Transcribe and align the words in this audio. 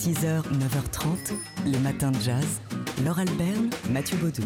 6h, 0.00 0.44
9h30, 0.44 1.34
les 1.66 1.78
matins 1.78 2.10
de 2.10 2.18
jazz. 2.20 2.62
Laure 3.04 3.18
Alberne, 3.18 3.68
Mathieu 3.90 4.16
Baudou. 4.16 4.40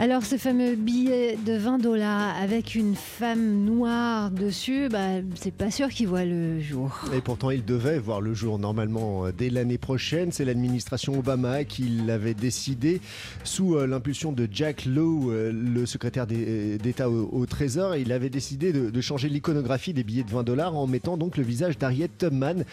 Alors 0.00 0.24
ce 0.24 0.36
fameux 0.36 0.76
billet 0.76 1.36
de 1.44 1.54
20 1.54 1.78
dollars 1.78 2.32
avec 2.40 2.76
une 2.76 2.94
femme 2.94 3.64
noire 3.64 4.30
dessus, 4.30 4.88
bah, 4.88 5.22
c'est 5.34 5.52
pas 5.52 5.72
sûr 5.72 5.88
qu'il 5.88 6.06
voit 6.06 6.24
le 6.24 6.60
jour. 6.60 6.96
Et 7.12 7.20
pourtant, 7.20 7.50
il 7.50 7.64
devait 7.64 7.98
voir 7.98 8.20
le 8.20 8.32
jour 8.32 8.60
normalement 8.60 9.26
euh, 9.26 9.32
dès 9.36 9.50
l'année 9.50 9.76
prochaine. 9.76 10.30
C'est 10.30 10.44
l'administration 10.44 11.18
Obama 11.18 11.64
qui 11.64 11.88
l'avait 12.06 12.34
décidé 12.34 13.00
sous 13.42 13.74
euh, 13.74 13.88
l'impulsion 13.88 14.30
de 14.30 14.48
Jack 14.48 14.84
Lowe, 14.84 15.32
euh, 15.32 15.50
le 15.50 15.84
secrétaire 15.84 16.28
d'État 16.28 17.10
au, 17.10 17.44
Trésor. 17.46 17.96
Il 17.96 18.12
avait 18.12 18.30
décidé 18.30 18.72
de, 18.72 19.00
changer 19.00 19.28
l'iconographie 19.28 19.94
des 19.94 20.04
billets 20.04 20.22
de 20.22 20.30
20 20.30 20.44
dollars 20.44 20.76
en 20.76 20.86
mettant 20.86 21.16
donc 21.16 21.36
le 21.36 21.42
visage 21.42 21.76
d'Harriet 21.76 22.10
Tubman 22.18 22.64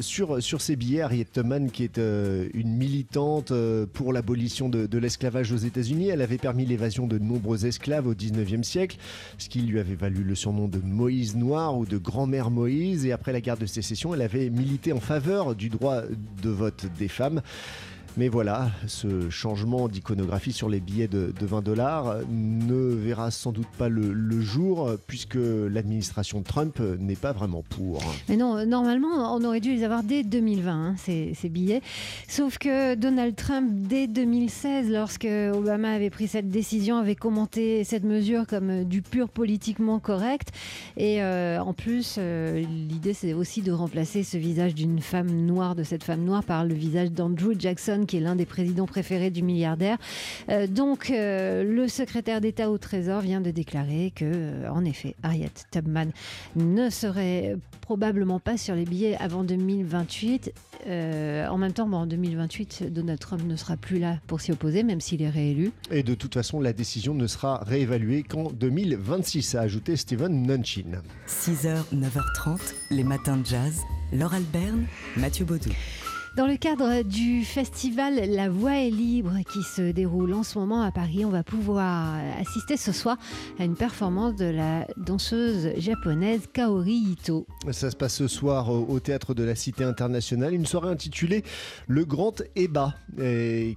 sur, 0.00 0.42
sur 0.42 0.60
ces 0.60 0.76
billets. 0.76 1.00
Harriet 1.00 1.26
Tubman 1.32 1.70
qui 1.70 1.84
est 1.84 1.96
une 1.96 2.76
militante 2.76 3.52
pour 3.94 4.12
l'abolition 4.12 4.68
de 4.68 4.98
l'esclavage 4.98 5.52
aux 5.52 5.56
États-Unis. 5.56 6.10
Avait 6.20 6.38
permis 6.38 6.66
l'évasion 6.66 7.06
de 7.06 7.18
nombreux 7.18 7.66
esclaves 7.66 8.06
au 8.06 8.14
19e 8.14 8.62
siècle, 8.62 8.96
ce 9.38 9.48
qui 9.48 9.60
lui 9.60 9.78
avait 9.78 9.94
valu 9.94 10.22
le 10.22 10.34
surnom 10.34 10.68
de 10.68 10.78
Moïse 10.78 11.36
Noir 11.36 11.78
ou 11.78 11.86
de 11.86 11.96
grand-mère 11.96 12.50
Moïse. 12.50 13.06
Et 13.06 13.12
après 13.12 13.32
la 13.32 13.40
guerre 13.40 13.56
de 13.56 13.66
sécession, 13.66 14.14
elle 14.14 14.22
avait 14.22 14.50
milité 14.50 14.92
en 14.92 15.00
faveur 15.00 15.54
du 15.54 15.68
droit 15.68 16.02
de 16.42 16.50
vote 16.50 16.86
des 16.98 17.08
femmes. 17.08 17.40
Mais 18.16 18.28
voilà, 18.28 18.70
ce 18.86 19.30
changement 19.30 19.88
d'iconographie 19.88 20.52
sur 20.52 20.68
les 20.68 20.80
billets 20.80 21.08
de, 21.08 21.32
de 21.38 21.46
20 21.46 21.62
dollars 21.62 22.16
ne 22.30 22.94
verra 22.94 23.30
sans 23.30 23.52
doute 23.52 23.68
pas 23.78 23.88
le, 23.88 24.40
jour 24.40 24.90
puisque 25.06 25.36
l'administration 25.36 26.42
Trump 26.42 26.80
n'est 26.80 27.16
pas 27.16 27.32
vraiment 27.32 27.64
pour. 27.68 28.00
Mais 28.28 28.36
non, 28.36 28.64
normalement, 28.66 29.34
on 29.34 29.44
aurait 29.44 29.60
dû 29.60 29.74
les 29.74 29.84
avoir 29.84 30.02
dès 30.02 30.22
2020, 30.22 30.72
hein, 30.72 30.94
ces, 30.96 31.48
billets. 31.48 31.82
Sauf 32.28 32.58
que 32.58 32.94
Donald 32.94 33.34
Trump, 33.36 33.68
dès 33.72 34.06
2016, 34.06 34.90
lorsque 34.90 35.26
Obama 35.26 35.90
avait 35.90 36.10
pris 36.10 36.28
cette 36.28 36.50
décision, 36.50 36.98
avait 36.98 37.14
commenté 37.14 37.84
cette 37.84 38.04
mesure 38.04 38.46
comme 38.46 38.84
du 38.84 39.02
pur 39.02 39.28
politiquement 39.28 39.98
correct. 39.98 40.48
Et 40.96 41.22
euh, 41.22 41.60
en 41.60 41.72
plus, 41.72 42.16
euh, 42.18 42.60
l'idée, 42.60 43.14
c'est 43.14 43.32
aussi 43.32 43.62
de 43.62 43.72
remplacer 43.72 44.22
ce 44.22 44.36
visage 44.36 44.74
d'une 44.74 45.00
femme 45.00 45.30
noire, 45.30 45.74
de 45.74 45.82
cette 45.82 46.04
femme 46.04 46.24
noire, 46.24 46.44
par 46.44 46.64
le 46.64 46.74
visage 46.74 47.12
d'Andrew 47.12 47.54
Jackson 47.58 47.97
qui 48.06 48.16
est 48.16 48.20
l'un 48.20 48.36
des 48.36 48.46
présidents 48.46 48.86
préférés 48.86 49.30
du 49.30 49.42
milliardaire. 49.42 49.98
Euh, 50.48 50.66
donc, 50.66 51.10
euh, 51.10 51.64
le 51.64 51.88
secrétaire 51.88 52.40
d'État 52.40 52.70
au 52.70 52.78
Trésor 52.78 53.20
vient 53.20 53.40
de 53.40 53.50
déclarer 53.50 54.12
que, 54.14 54.24
euh, 54.24 54.70
en 54.70 54.84
effet, 54.84 55.14
Harriet 55.22 55.50
Tubman 55.70 56.10
ne 56.56 56.90
serait 56.90 57.56
probablement 57.80 58.40
pas 58.40 58.56
sur 58.56 58.74
les 58.74 58.84
billets 58.84 59.16
avant 59.18 59.44
2028. 59.44 60.52
en 60.86 61.58
même 61.58 61.72
temps, 61.72 61.88
bon, 61.88 61.98
en 61.98 62.06
2028, 62.06 62.92
Donald 62.92 63.18
Trump 63.18 63.42
ne 63.46 63.56
sera 63.56 63.76
plus 63.76 63.98
là 63.98 64.18
pour 64.26 64.40
s'y 64.40 64.52
opposer, 64.52 64.82
même 64.82 65.00
s'il 65.00 65.22
est 65.22 65.28
réélu. 65.28 65.72
Et 65.90 66.02
de 66.02 66.14
toute 66.14 66.34
façon, 66.34 66.60
la 66.60 66.72
décision 66.72 67.14
ne 67.14 67.26
sera 67.26 67.62
réévaluée 67.64 68.22
qu'en 68.22 68.50
2026, 68.50 69.54
a 69.54 69.60
ajouté 69.62 69.96
Steven 69.96 70.46
Nunchin. 70.46 71.02
6h, 71.26 71.84
9h30, 71.94 72.74
les 72.90 73.04
matins 73.04 73.36
de 73.36 73.46
jazz. 73.46 73.82
Laure 74.12 74.34
Alberne, 74.34 74.86
Mathieu 75.16 75.44
Baudou. 75.44 75.70
Dans 76.38 76.46
le 76.46 76.56
cadre 76.56 77.02
du 77.02 77.44
festival 77.44 78.14
La 78.30 78.48
Voix 78.48 78.76
est 78.76 78.90
libre 78.90 79.32
qui 79.52 79.60
se 79.64 79.90
déroule 79.90 80.32
en 80.34 80.44
ce 80.44 80.56
moment 80.56 80.82
à 80.82 80.92
Paris, 80.92 81.24
on 81.24 81.30
va 81.30 81.42
pouvoir 81.42 82.14
assister 82.40 82.76
ce 82.76 82.92
soir 82.92 83.16
à 83.58 83.64
une 83.64 83.74
performance 83.74 84.36
de 84.36 84.44
la 84.44 84.86
danseuse 84.96 85.72
japonaise 85.78 86.42
Kaori 86.52 86.94
Ito. 86.94 87.44
Ça 87.72 87.90
se 87.90 87.96
passe 87.96 88.14
ce 88.14 88.28
soir 88.28 88.70
au 88.70 89.00
théâtre 89.00 89.34
de 89.34 89.42
la 89.42 89.56
Cité 89.56 89.82
internationale, 89.82 90.54
une 90.54 90.64
soirée 90.64 90.90
intitulée 90.90 91.42
Le 91.88 92.04
Grand 92.04 92.40
Eba 92.54 92.94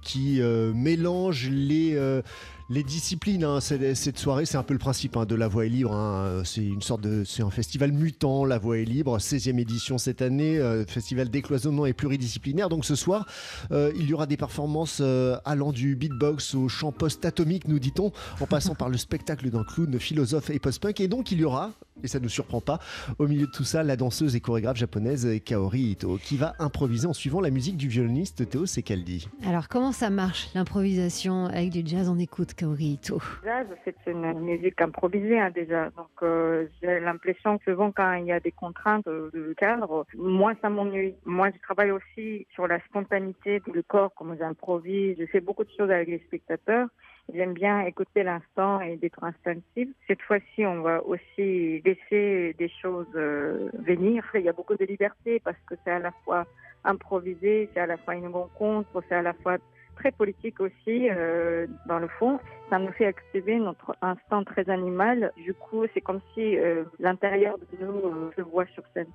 qui 0.04 0.40
euh, 0.40 0.72
mélange 0.72 1.50
les 1.50 1.96
euh, 1.96 2.22
les 2.70 2.82
disciplines, 2.82 3.44
hein, 3.44 3.60
cette 3.60 4.18
soirée, 4.18 4.46
c'est 4.46 4.56
un 4.56 4.62
peu 4.62 4.74
le 4.74 4.78
principe 4.78 5.16
hein, 5.16 5.24
de 5.24 5.34
La 5.34 5.48
Voix 5.48 5.66
est 5.66 5.68
libre. 5.68 5.92
Hein. 5.92 6.42
C'est 6.44 6.64
une 6.64 6.82
sorte 6.82 7.00
de, 7.00 7.24
un 7.40 7.50
festival 7.50 7.92
mutant. 7.92 8.44
La 8.44 8.58
Voix 8.58 8.78
est 8.78 8.84
libre, 8.84 9.18
16e 9.18 9.58
édition 9.58 9.98
cette 9.98 10.22
année, 10.22 10.58
euh, 10.58 10.84
festival 10.86 11.28
décloisonnement 11.28 11.86
et 11.86 11.92
pluridisciplinaire. 11.92 12.68
Donc 12.68 12.84
ce 12.84 12.94
soir, 12.94 13.26
euh, 13.70 13.92
il 13.96 14.08
y 14.08 14.14
aura 14.14 14.26
des 14.26 14.36
performances 14.36 14.98
euh, 15.00 15.36
allant 15.44 15.72
du 15.72 15.96
beatbox 15.96 16.54
au 16.54 16.68
chant 16.68 16.92
post-atomique, 16.92 17.68
nous 17.68 17.78
dit-on, 17.78 18.12
en 18.40 18.46
passant 18.46 18.74
par 18.74 18.88
le 18.88 18.96
spectacle 18.96 19.50
d'un 19.50 19.64
clown, 19.64 19.98
philosophe 19.98 20.50
et 20.50 20.58
post-punk. 20.58 21.00
Et 21.00 21.08
donc 21.08 21.32
il 21.32 21.40
y 21.40 21.44
aura, 21.44 21.72
et 22.02 22.08
ça 22.08 22.18
ne 22.18 22.24
nous 22.24 22.28
surprend 22.28 22.60
pas, 22.60 22.78
au 23.18 23.26
milieu 23.26 23.46
de 23.46 23.50
tout 23.52 23.64
ça, 23.64 23.82
la 23.82 23.96
danseuse 23.96 24.36
et 24.36 24.40
chorégraphe 24.40 24.76
japonaise 24.76 25.28
Kaori 25.44 25.80
Ito, 25.92 26.18
qui 26.22 26.36
va 26.36 26.54
improviser 26.58 27.06
en 27.06 27.12
suivant 27.12 27.40
la 27.40 27.50
musique 27.50 27.76
du 27.76 27.88
violoniste 27.88 28.48
Théo 28.48 28.66
Sekaldi. 28.66 29.28
Alors 29.46 29.68
comment 29.68 29.92
ça 29.92 30.10
marche 30.10 30.48
l'improvisation 30.54 31.46
avec 31.46 31.70
du 31.70 31.82
jazz 31.84 32.08
en 32.08 32.18
écoute 32.18 32.54
Kaori 32.54 32.94
Ito? 32.94 33.20
Jazz, 33.44 33.66
c'est 33.84 33.96
une 34.06 34.40
musique 34.40 34.80
improvisée 34.80 35.38
hein, 35.38 35.50
déjà. 35.50 35.90
Donc 35.90 36.10
euh, 36.22 36.66
j'ai 36.82 37.00
l'impression 37.00 37.58
que 37.58 37.70
souvent 37.70 37.92
quand 37.92 38.14
il 38.14 38.26
y 38.26 38.32
a 38.32 38.40
des 38.40 38.52
contraintes 38.52 39.06
de 39.06 39.54
cadre, 39.56 40.06
moi 40.16 40.54
ça 40.60 40.68
m'ennuie. 40.68 41.14
Moi 41.24 41.50
je 41.54 41.60
travaille 41.60 41.90
aussi 41.90 42.46
sur 42.54 42.66
la 42.66 42.80
spontanéité 42.86 43.62
du 43.72 43.82
corps, 43.82 44.12
comme 44.14 44.36
j'improvise. 44.38 45.16
Je 45.18 45.26
fais 45.26 45.40
beaucoup 45.40 45.64
de 45.64 45.70
choses 45.76 45.90
avec 45.90 46.08
les 46.08 46.22
spectateurs. 46.26 46.88
J'aime 47.32 47.54
bien 47.54 47.80
écouter 47.80 48.22
l'instant 48.22 48.80
et 48.80 48.96
d'être 48.96 49.22
instinctive. 49.24 49.92
Cette 50.06 50.22
fois-ci, 50.22 50.66
on 50.66 50.82
va 50.82 51.02
aussi 51.04 51.80
laisser 51.84 52.54
des 52.58 52.70
choses 52.80 53.06
euh, 53.14 53.70
venir. 53.74 54.24
Il 54.34 54.42
y 54.42 54.48
a 54.48 54.52
beaucoup 54.52 54.76
de 54.76 54.84
liberté 54.84 55.40
parce 55.40 55.56
que 55.66 55.74
c'est 55.84 55.92
à 55.92 55.98
la 55.98 56.12
fois 56.24 56.46
improvisé, 56.84 57.70
c'est 57.72 57.80
à 57.80 57.86
la 57.86 57.96
fois 57.96 58.14
une 58.16 58.26
rencontre, 58.26 59.02
c'est 59.08 59.14
à 59.14 59.22
la 59.22 59.32
fois 59.34 59.58
très 59.96 60.12
politique 60.12 60.60
aussi 60.60 61.08
euh, 61.10 61.66
dans 61.86 61.98
le 61.98 62.08
fond. 62.08 62.38
Ça 62.70 62.78
nous 62.78 62.92
fait 62.92 63.06
activer 63.06 63.56
notre 63.58 63.96
instinct 64.02 64.44
très 64.44 64.68
animal. 64.68 65.32
Du 65.36 65.54
coup, 65.54 65.84
c'est 65.94 66.00
comme 66.00 66.20
si 66.34 66.58
euh, 66.58 66.84
l'intérieur 66.98 67.58
de 67.58 67.84
nous 67.84 67.98
euh, 68.06 68.30
se 68.36 68.42
voit 68.42 68.66
sur 68.66 68.82
scène. 68.94 69.10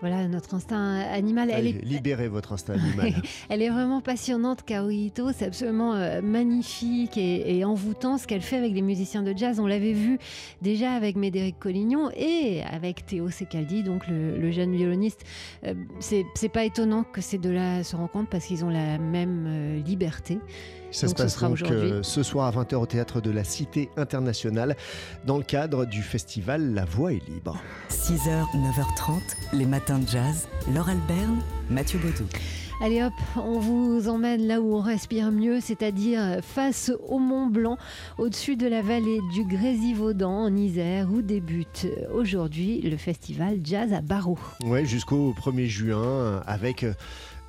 Voilà, 0.00 0.28
notre 0.28 0.54
instinct 0.54 1.00
animal. 1.00 1.50
Elle 1.50 1.66
est... 1.66 1.84
Libérez 1.84 2.28
votre 2.28 2.52
instinct 2.52 2.74
animal. 2.78 3.22
elle 3.48 3.62
est 3.62 3.70
vraiment 3.70 4.00
passionnante, 4.00 4.62
Kaori 4.62 5.06
Ito. 5.06 5.32
C'est 5.32 5.46
absolument 5.46 5.94
euh, 5.94 6.20
magnifique 6.20 7.16
et, 7.16 7.56
et, 7.56 7.64
envoûtant 7.64 8.18
ce 8.18 8.26
qu'elle 8.26 8.42
fait 8.42 8.56
avec 8.56 8.74
les 8.74 8.82
musiciens 8.82 9.22
de 9.22 9.32
jazz. 9.36 9.60
On 9.60 9.66
l'avait 9.66 9.92
vu 9.92 10.18
déjà 10.62 10.92
avec 10.92 11.16
Médéric 11.16 11.58
Collignon 11.58 12.10
et 12.16 12.62
avec 12.64 13.06
Théo 13.06 13.30
Secaldi, 13.30 13.82
donc 13.82 14.06
le, 14.08 14.36
le 14.36 14.50
jeune 14.50 14.74
violoniste. 14.74 15.24
Euh, 15.64 15.74
c'est 16.00 16.48
pas 16.48 16.64
étonnant 16.64 17.04
que 17.04 17.20
ces 17.20 17.38
deux-là 17.38 17.82
se 17.84 17.96
rencontrent 17.96 18.30
parce 18.30 18.46
qu'ils 18.46 18.64
ont 18.64 18.70
la 18.70 18.98
même 18.98 19.46
euh, 19.48 19.82
liberté. 19.82 20.38
Ça 20.94 21.08
donc 21.08 21.18
se 21.18 21.22
passe 21.22 21.40
donc 21.40 21.62
euh, 21.62 22.04
ce 22.04 22.22
soir 22.22 22.46
à 22.46 22.62
20h 22.62 22.76
au 22.76 22.86
théâtre 22.86 23.20
de 23.20 23.32
la 23.32 23.42
Cité 23.42 23.90
internationale 23.96 24.76
dans 25.26 25.38
le 25.38 25.42
cadre 25.42 25.86
du 25.86 26.02
festival 26.02 26.72
La 26.72 26.84
Voix 26.84 27.12
est 27.12 27.28
libre. 27.28 27.60
6h, 27.90 28.44
9h30, 28.54 29.20
les 29.54 29.66
matins 29.66 29.98
de 29.98 30.06
jazz. 30.06 30.46
Laure 30.72 30.88
Alberne, 30.88 31.40
Mathieu 31.68 31.98
Baudou. 31.98 32.28
Allez 32.80 33.02
hop, 33.02 33.12
on 33.36 33.58
vous 33.58 34.08
emmène 34.08 34.46
là 34.46 34.60
où 34.60 34.76
on 34.76 34.80
respire 34.80 35.32
mieux, 35.32 35.60
c'est-à-dire 35.60 36.38
face 36.42 36.92
au 37.08 37.18
Mont 37.18 37.46
Blanc, 37.46 37.76
au-dessus 38.18 38.56
de 38.56 38.68
la 38.68 38.80
vallée 38.80 39.18
du 39.32 39.44
Grésivaudan 39.44 40.44
en 40.44 40.56
Isère, 40.56 41.08
où 41.12 41.22
débute 41.22 41.88
aujourd'hui 42.12 42.80
le 42.82 42.96
festival 42.96 43.58
Jazz 43.64 43.92
à 43.92 44.00
Barreau. 44.00 44.38
Ouais, 44.64 44.84
jusqu'au 44.84 45.34
1er 45.40 45.66
juin, 45.66 46.42
avec 46.46 46.84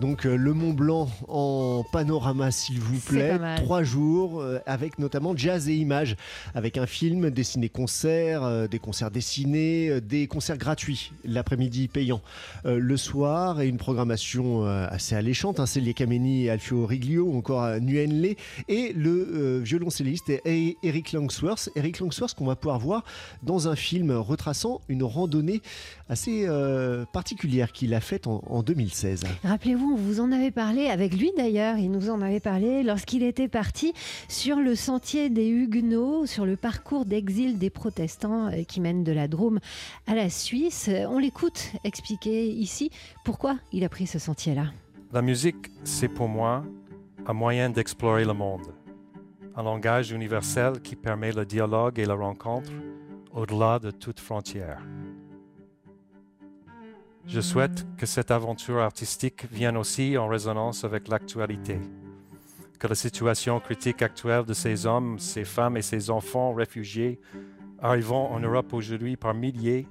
donc 0.02 0.26
euh, 0.26 0.36
le 0.36 0.54
Mont 0.54 0.74
Blanc 0.74 1.10
en 1.28 1.84
panorama, 1.92 2.52
s'il 2.52 2.80
vous 2.80 3.00
plaît. 3.00 3.40
Trois 3.58 3.84
jours, 3.84 4.42
euh, 4.42 4.60
avec 4.66 5.00
notamment 5.00 5.36
jazz 5.36 5.70
et 5.70 5.76
images, 5.76 6.18
avec 6.54 6.78
un 6.78 6.86
film, 6.86 7.30
des 7.30 7.44
ciné-concerts, 7.44 8.44
euh, 8.44 8.68
des 8.68 8.80
concerts 8.80 9.12
dessinés, 9.12 10.02
des 10.02 10.28
concerts 10.28 10.58
gratuits 10.58 11.12
l'après-midi 11.24 11.88
payant 11.88 12.22
le 12.64 12.98
soir 12.98 13.62
et 13.62 13.68
une 13.68 13.78
programmation 13.78 14.66
assez 14.66 15.16
alléchante. 15.16 15.60
Hein, 15.60 15.66
Célia 15.66 15.94
Kameni 15.94 16.46
et 16.46 16.50
Alfio 16.50 16.86
Riglio, 16.86 17.26
ou 17.26 17.38
encore 17.38 17.68
Nguyen 17.80 18.22
Le 18.22 18.36
et 18.68 18.94
le 18.94 19.60
violoncelliste 19.60 20.32
Eric 20.46 21.12
Langsworth. 21.14 21.70
Eric 21.76 22.00
Langsworth 22.00 22.34
qu'on 22.34 22.46
va 22.46 22.56
pouvoir 22.56 22.80
voir 22.80 23.04
dans 23.44 23.68
un 23.68 23.76
film 23.76 24.12
retraçant 24.12 24.82
une 24.90 25.04
randonnée 25.04 25.62
assez 26.10 26.48
particulière 27.14 27.72
qu'il 27.72 27.94
a 27.94 28.02
faite 28.02 28.28
en, 28.28 28.44
en 28.48 28.64
2016. 28.64 29.24
Rappelez-vous 29.44 29.85
vous 29.94 30.20
en 30.20 30.32
avait 30.32 30.52
parlé 30.52 30.88
avec 30.88 31.16
lui 31.16 31.32
d'ailleurs, 31.38 31.78
il 31.78 31.92
nous 31.92 32.10
en 32.10 32.22
avait 32.22 32.40
parlé 32.40 32.82
lorsqu'il 32.82 33.22
était 33.24 33.48
parti 33.48 33.94
sur 34.28 34.58
le 34.58 34.74
sentier 34.74 35.30
des 35.30 35.48
Huguenots, 35.48 36.26
sur 36.26 36.46
le 36.46 36.56
parcours 36.56 37.06
d'exil 37.06 37.60
des 37.60 37.70
protestants 37.70 38.50
qui 38.68 38.82
mène 38.82 39.04
de 39.04 39.12
la 39.12 39.28
Drôme 39.28 39.60
à 40.08 40.16
la 40.16 40.30
Suisse. 40.30 40.90
On 41.10 41.20
l'écoute 41.20 41.72
expliquer 41.84 42.48
ici 42.48 42.90
pourquoi 43.24 43.58
il 43.72 43.84
a 43.84 43.90
pris 43.90 44.08
ce 44.08 44.18
sentier-là. 44.18 44.68
La 45.14 45.22
musique, 45.22 45.72
c'est 45.84 46.10
pour 46.10 46.28
moi 46.28 46.64
un 47.28 47.34
moyen 47.34 47.70
d'explorer 47.70 48.26
le 48.26 48.34
monde, 48.34 48.74
un 49.56 49.64
langage 49.64 50.12
universel 50.12 50.82
qui 50.82 50.96
permet 50.96 51.32
le 51.32 51.46
dialogue 51.46 52.00
et 52.00 52.06
la 52.06 52.16
rencontre 52.16 52.72
au-delà 53.34 53.80
de 53.80 53.92
toute 53.92 54.20
frontière. 54.20 54.82
Je 57.28 57.42
souhaite 57.42 57.86
que 57.98 58.06
cette 58.06 58.32
aventure 58.32 58.78
artistique 58.78 59.46
vienne 59.52 59.78
aussi 59.78 60.18
en 60.18 60.28
résonance 60.28 60.84
avec 60.84 61.08
l'actualité, 61.08 61.80
que 62.80 62.88
la 62.88 62.96
situation 62.96 63.60
critique 63.60 64.02
actuelle 64.02 64.46
de 64.46 64.54
ces 64.54 64.86
hommes, 64.86 65.18
ces 65.18 65.44
femmes 65.44 65.78
et 65.78 65.82
ces 65.82 66.10
enfants 66.10 66.54
réfugiés 66.54 67.20
arrivant 67.80 68.32
en 68.32 68.40
Europe 68.40 68.74
aujourd'hui 68.74 69.18
par 69.18 69.34
milliers 69.34 69.88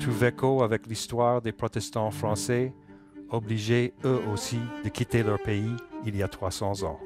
trouve 0.00 0.24
écho 0.24 0.62
avec 0.62 0.86
l'histoire 0.86 1.42
des 1.42 1.52
protestants 1.52 2.10
français 2.10 2.72
obligés 3.30 3.92
eux 4.04 4.20
aussi 4.32 4.58
de 4.84 4.88
quitter 4.88 5.22
leur 5.22 5.40
pays 5.42 5.76
il 6.04 6.16
y 6.16 6.22
a 6.22 6.28
300 6.28 6.82
ans. 6.84 6.98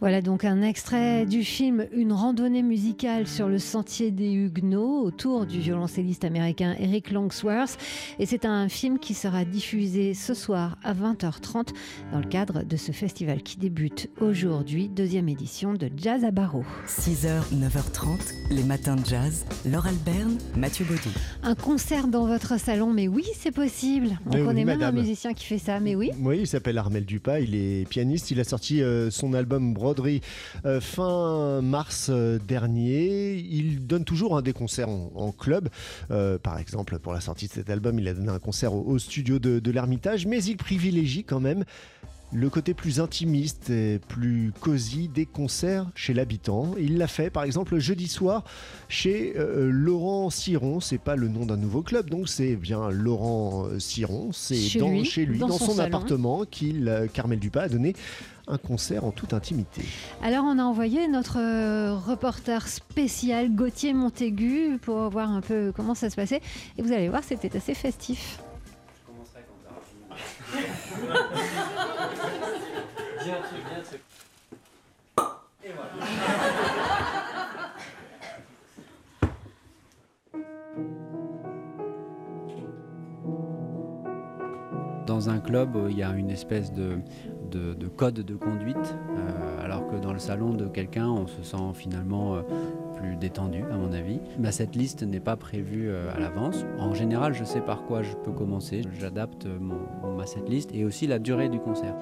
Voilà 0.00 0.20
donc 0.20 0.44
un 0.44 0.60
extrait 0.60 1.24
du 1.24 1.42
film 1.42 1.86
Une 1.92 2.12
randonnée 2.12 2.62
musicale 2.62 3.26
sur 3.26 3.48
le 3.48 3.58
sentier 3.58 4.10
des 4.10 4.30
Huguenots 4.30 5.00
autour 5.02 5.46
du 5.46 5.58
violoncelliste 5.58 6.24
américain 6.24 6.76
Eric 6.78 7.10
Longsworth. 7.10 7.78
Et 8.18 8.26
c'est 8.26 8.44
un 8.44 8.68
film 8.68 8.98
qui 8.98 9.14
sera 9.14 9.46
diffusé 9.46 10.12
ce 10.12 10.34
soir 10.34 10.76
à 10.84 10.92
20h30 10.92 11.68
dans 12.12 12.18
le 12.18 12.26
cadre 12.26 12.62
de 12.62 12.76
ce 12.76 12.92
festival 12.92 13.42
qui 13.42 13.56
débute 13.56 14.10
aujourd'hui, 14.20 14.90
deuxième 14.90 15.30
édition 15.30 15.72
de 15.72 15.90
Jazz 15.96 16.24
à 16.24 16.30
Barreau. 16.30 16.64
6h, 16.86 17.54
9h30, 17.54 18.34
les 18.50 18.64
matins 18.64 18.96
de 18.96 19.06
jazz. 19.06 19.46
Laure 19.64 19.86
Alberne, 19.86 20.36
Mathieu 20.58 20.84
Baudou. 20.84 21.08
Un 21.42 21.54
concert 21.54 22.08
dans 22.08 22.26
votre 22.26 22.60
salon, 22.60 22.92
mais 22.92 23.08
oui, 23.08 23.24
c'est 23.34 23.50
possible. 23.50 24.18
On 24.26 24.34
Mais 24.34 24.40
oui, 24.40 24.46
connaît 24.46 24.64
même 24.66 24.82
un 24.82 24.92
musicien 24.92 25.32
qui 25.32 25.46
fait 25.46 25.58
ça, 25.58 25.80
mais 25.80 25.94
oui. 25.94 26.10
Oui, 26.20 26.40
il 26.40 26.46
s'appelle 26.46 26.76
Armel 26.76 27.06
Dupas, 27.06 27.40
il 27.40 27.54
est 27.54 27.88
pianiste, 27.88 28.30
il 28.30 28.40
a 28.40 28.44
sorti 28.44 28.82
euh, 28.82 29.10
son 29.10 29.32
album 29.32 29.72
Broderie 29.86 30.20
euh, 30.64 30.80
fin 30.80 31.62
mars 31.62 32.08
euh, 32.10 32.40
dernier. 32.40 33.36
Il 33.36 33.86
donne 33.86 34.04
toujours 34.04 34.36
hein, 34.36 34.42
des 34.42 34.52
concerts 34.52 34.88
en, 34.88 35.30
club. 35.30 35.68
Euh, 36.10 36.38
par 36.38 36.58
exemple, 36.58 36.98
pour 36.98 37.12
la 37.12 37.20
sortie 37.20 37.46
de 37.46 37.52
cet 37.52 37.70
album, 37.70 38.00
il 38.00 38.08
a 38.08 38.14
donné 38.14 38.30
un 38.30 38.40
concert 38.40 38.74
au, 38.74 38.82
au 38.82 38.98
studio 38.98 39.38
de, 39.38 39.60
de 39.60 39.70
l'Ermitage, 39.70 40.26
mais 40.26 40.42
il 40.42 40.56
privilégie 40.56 41.22
quand 41.22 41.38
même 41.38 41.64
le 42.32 42.50
côté 42.50 42.74
plus 42.74 43.00
intimiste 43.00 43.70
et 43.70 44.00
plus 44.08 44.52
cosy 44.60 45.08
des 45.08 45.26
concerts 45.26 45.86
chez 45.94 46.12
l'habitant. 46.12 46.74
Il 46.78 46.98
l'a 46.98 47.06
fait 47.06 47.30
par 47.30 47.44
exemple 47.44 47.78
jeudi 47.78 48.08
soir 48.08 48.44
chez 48.88 49.34
euh, 49.36 49.70
Laurent 49.70 50.30
Ciron. 50.30 50.80
C'est 50.80 50.98
pas 50.98 51.16
le 51.16 51.28
nom 51.28 51.46
d'un 51.46 51.56
nouveau 51.56 51.82
club, 51.82 52.10
donc 52.10 52.28
c'est 52.28 52.56
bien 52.56 52.90
Laurent 52.90 53.66
euh, 53.66 53.78
Ciron. 53.78 54.30
C'est 54.32 54.56
Chez 54.56 54.80
dans, 54.80 54.90
lui, 54.90 55.04
chez 55.04 55.24
lui, 55.24 55.38
dans 55.38 55.48
dans, 55.48 55.58
son 55.58 55.78
appartement, 55.78 56.44
qu'il, 56.44 56.88
euh, 56.88 57.06
Carmel 57.06 57.38
Dupas 57.38 57.62
a 57.62 57.68
donné 57.68 57.94
un 58.48 58.58
concert 58.58 59.04
en 59.04 59.10
toute 59.10 59.32
intimité. 59.32 59.82
Alors 60.22 60.44
on 60.44 60.58
a 60.58 60.62
envoyé 60.62 61.08
notre 61.08 61.38
euh, 61.38 61.94
reporter 61.94 62.68
spécial 62.68 63.54
Gauthier 63.54 63.92
Montaigu 63.92 64.78
pour 64.80 65.10
voir 65.10 65.30
un 65.30 65.40
peu 65.40 65.72
comment 65.74 65.94
ça 65.94 66.10
se 66.10 66.16
passait. 66.16 66.40
Et 66.78 66.82
vous 66.82 66.92
allez 66.92 67.08
voir, 67.08 67.24
c'était 67.24 67.56
assez 67.56 67.74
festif. 67.74 68.38
Dans 85.06 85.30
un 85.30 85.38
club, 85.38 85.76
euh, 85.76 85.86
il 85.90 85.98
y 85.98 86.02
a 86.02 86.10
une 86.12 86.30
espèce 86.30 86.72
de, 86.72 86.98
de- 87.50 87.74
de 87.74 87.86
code 87.86 88.14
de 88.14 88.34
conduite, 88.34 88.76
euh, 88.76 89.64
alors 89.64 89.86
que 89.86 89.96
dans 89.96 90.12
le 90.12 90.18
salon 90.18 90.52
de 90.54 90.66
quelqu'un, 90.66 91.08
on 91.08 91.28
se 91.28 91.42
sent 91.44 91.56
finalement 91.74 92.34
euh, 92.34 92.42
plus 92.96 93.14
détendu, 93.16 93.62
à 93.70 93.76
mon 93.76 93.92
avis. 93.92 94.18
Bah, 94.38 94.50
cette 94.50 94.74
liste 94.74 95.04
n'est 95.04 95.20
pas 95.20 95.36
prévue 95.36 95.90
à 95.94 96.18
l'avance. 96.18 96.66
En 96.78 96.92
général, 96.92 97.34
je 97.34 97.44
sais 97.44 97.60
par 97.60 97.84
quoi 97.84 98.02
je 98.02 98.14
peux 98.16 98.32
commencer. 98.32 98.82
J'adapte 98.98 99.46
ma 100.16 100.26
setlist 100.26 100.70
et 100.74 100.84
aussi 100.84 101.06
la 101.06 101.18
durée 101.20 101.48
du 101.48 101.60
concert. 101.60 101.94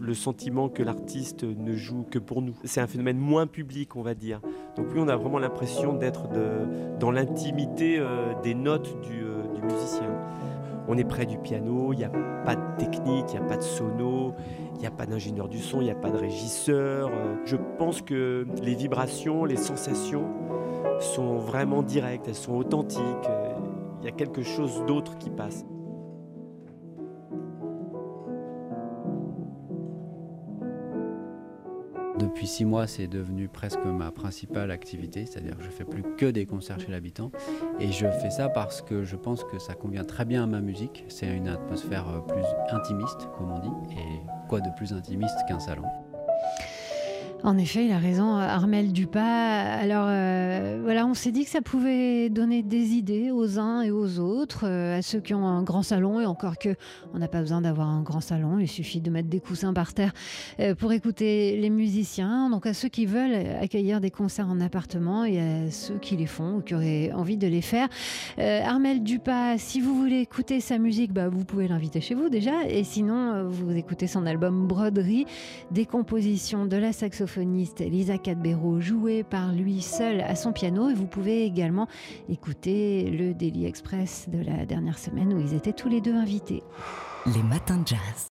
Le 0.00 0.14
sentiment 0.14 0.68
que 0.68 0.82
l'artiste 0.82 1.44
ne 1.44 1.74
joue 1.74 2.04
que 2.10 2.18
pour 2.18 2.42
nous. 2.42 2.54
C'est 2.64 2.80
un 2.80 2.86
phénomène 2.86 3.18
moins 3.18 3.46
public, 3.46 3.96
on 3.96 4.02
va 4.02 4.14
dire. 4.14 4.40
Donc 4.76 4.86
oui, 4.92 5.00
on 5.00 5.08
a 5.08 5.16
vraiment 5.16 5.38
l'impression 5.38 5.92
d'être 5.92 6.28
dans 6.98 7.10
l'intimité 7.10 7.96
euh, 7.98 8.34
des 8.42 8.54
notes 8.54 9.00
du, 9.02 9.22
euh, 9.22 9.42
du 9.54 9.62
musicien. 9.62 10.10
On 10.86 10.98
est 10.98 11.04
près 11.04 11.24
du 11.24 11.38
piano, 11.38 11.92
il 11.92 11.98
n'y 11.98 12.04
a 12.04 12.10
pas 12.44 12.56
de 12.56 12.76
technique, 12.78 13.26
il 13.28 13.40
n'y 13.40 13.44
a 13.46 13.48
pas 13.48 13.56
de 13.56 13.62
sono, 13.62 14.34
il 14.74 14.80
n'y 14.80 14.86
a 14.86 14.90
pas 14.90 15.06
d'ingénieur 15.06 15.48
du 15.48 15.58
son, 15.58 15.80
il 15.80 15.84
n'y 15.84 15.90
a 15.90 15.94
pas 15.94 16.10
de 16.10 16.18
régisseur. 16.18 17.08
Euh, 17.08 17.36
Je 17.46 17.56
pense 17.78 18.02
que 18.02 18.46
les 18.62 18.74
vibrations, 18.74 19.44
les 19.44 19.56
sensations 19.56 20.26
sont 21.00 21.36
vraiment 21.38 21.82
directes, 21.82 22.28
elles 22.28 22.34
sont 22.34 22.54
authentiques. 22.54 23.02
Il 24.00 24.04
y 24.04 24.08
a 24.08 24.12
quelque 24.12 24.42
chose 24.42 24.84
d'autre 24.86 25.16
qui 25.16 25.30
passe. 25.30 25.64
Depuis 32.24 32.46
six 32.46 32.64
mois, 32.64 32.86
c'est 32.86 33.06
devenu 33.06 33.48
presque 33.48 33.84
ma 33.84 34.10
principale 34.10 34.70
activité, 34.70 35.26
c'est-à-dire 35.26 35.58
que 35.58 35.62
je 35.62 35.68
fais 35.68 35.84
plus 35.84 36.02
que 36.16 36.24
des 36.24 36.46
concerts 36.46 36.80
chez 36.80 36.90
l'habitant. 36.90 37.30
Et 37.80 37.92
je 37.92 38.06
fais 38.06 38.30
ça 38.30 38.48
parce 38.48 38.80
que 38.80 39.04
je 39.04 39.14
pense 39.14 39.44
que 39.44 39.58
ça 39.58 39.74
convient 39.74 40.04
très 40.04 40.24
bien 40.24 40.44
à 40.44 40.46
ma 40.46 40.62
musique. 40.62 41.04
C'est 41.08 41.26
une 41.26 41.48
atmosphère 41.48 42.08
euh, 42.08 42.20
plus 42.20 42.46
intimiste, 42.70 43.28
comme 43.36 43.52
on 43.52 43.58
dit. 43.58 43.94
Et 43.98 44.22
quoi 44.48 44.62
de 44.62 44.70
plus 44.74 44.94
intimiste 44.94 45.36
qu'un 45.46 45.58
salon? 45.58 45.84
En 47.44 47.58
effet, 47.58 47.84
il 47.84 47.92
a 47.92 47.98
raison, 47.98 48.36
Armel 48.36 48.90
Dupas. 48.90 49.20
Alors 49.20 50.06
euh, 50.08 50.80
voilà, 50.82 51.06
on 51.06 51.12
s'est 51.12 51.30
dit 51.30 51.44
que 51.44 51.50
ça 51.50 51.60
pouvait 51.60 52.30
donner 52.30 52.62
des 52.62 52.92
idées 52.92 53.30
aux 53.30 53.58
uns 53.58 53.82
et 53.82 53.90
aux 53.90 54.18
autres, 54.18 54.64
euh, 54.66 54.96
à 54.96 55.02
ceux 55.02 55.20
qui 55.20 55.34
ont 55.34 55.46
un 55.46 55.62
grand 55.62 55.82
salon, 55.82 56.20
et 56.20 56.24
encore 56.24 56.56
que 56.56 56.74
on 57.12 57.18
n'a 57.18 57.28
pas 57.28 57.40
besoin 57.40 57.60
d'avoir 57.60 57.88
un 57.88 58.00
grand 58.00 58.22
salon, 58.22 58.58
il 58.58 58.66
suffit 58.66 59.02
de 59.02 59.10
mettre 59.10 59.28
des 59.28 59.40
coussins 59.40 59.74
par 59.74 59.92
terre 59.92 60.14
euh, 60.58 60.74
pour 60.74 60.90
écouter 60.92 61.58
les 61.60 61.68
musiciens. 61.68 62.48
Donc 62.48 62.64
à 62.64 62.72
ceux 62.72 62.88
qui 62.88 63.04
veulent 63.04 63.36
accueillir 63.60 64.00
des 64.00 64.10
concerts 64.10 64.48
en 64.48 64.58
appartement 64.62 65.26
et 65.26 65.38
à 65.38 65.70
ceux 65.70 65.98
qui 65.98 66.16
les 66.16 66.24
font 66.24 66.56
ou 66.56 66.60
qui 66.62 66.74
auraient 66.74 67.12
envie 67.12 67.36
de 67.36 67.46
les 67.46 67.60
faire. 67.60 67.88
Euh, 68.38 68.62
Armel 68.64 69.02
Dupas, 69.02 69.58
si 69.58 69.82
vous 69.82 69.94
voulez 69.94 70.20
écouter 70.20 70.60
sa 70.60 70.78
musique, 70.78 71.12
bah, 71.12 71.28
vous 71.28 71.44
pouvez 71.44 71.68
l'inviter 71.68 72.00
chez 72.00 72.14
vous 72.14 72.30
déjà, 72.30 72.64
et 72.66 72.84
sinon 72.84 73.34
euh, 73.34 73.44
vous 73.46 73.76
écoutez 73.76 74.06
son 74.06 74.24
album 74.24 74.66
Broderie 74.66 75.26
des 75.70 75.84
compositions 75.84 76.64
de 76.64 76.78
la 76.78 76.94
Lisa 77.40 78.18
Cadbero 78.18 78.80
jouées 78.80 79.22
par 79.22 79.52
lui 79.52 79.80
seul 79.80 80.20
à 80.20 80.36
son 80.36 80.52
piano 80.52 80.90
et 80.90 80.94
vous 80.94 81.06
pouvez 81.06 81.44
également 81.44 81.88
écouter 82.28 83.10
le 83.10 83.34
Daily 83.34 83.66
Express 83.66 84.26
de 84.28 84.42
la 84.42 84.66
dernière 84.66 84.98
semaine 84.98 85.32
où 85.32 85.40
ils 85.40 85.54
étaient 85.54 85.72
tous 85.72 85.88
les 85.88 86.00
deux 86.00 86.14
invités. 86.14 86.62
Les 87.26 87.42
matins 87.42 87.78
de 87.78 87.88
jazz. 87.88 88.28